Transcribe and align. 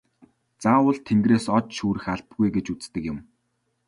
Заавал 0.63 0.97
тэнгэрээс 1.07 1.45
од 1.57 1.65
шүүрэх 1.77 2.05
албагүй 2.13 2.47
гэж 2.55 2.65
үздэг 2.73 3.03
юм. 3.11 3.17